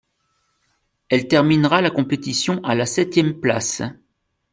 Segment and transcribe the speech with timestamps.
[1.09, 3.83] Elle terminera la compétition à la septième place.